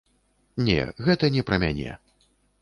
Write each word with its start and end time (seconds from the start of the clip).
Не, 0.69 0.77
гэта 1.09 1.29
не 1.37 1.45
пра 1.51 1.61
мяне. 1.65 1.91